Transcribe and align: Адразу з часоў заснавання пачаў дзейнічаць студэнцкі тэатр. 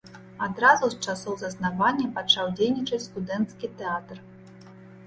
Адразу 0.45 0.87
з 0.93 0.97
часоў 1.05 1.35
заснавання 1.43 2.07
пачаў 2.17 2.45
дзейнічаць 2.57 3.03
студэнцкі 3.07 3.73
тэатр. 3.85 4.17